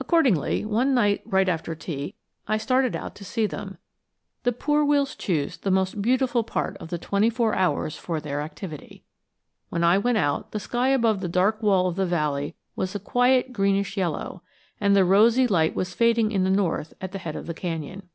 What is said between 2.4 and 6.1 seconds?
I started out to see them. The poor wills choose the most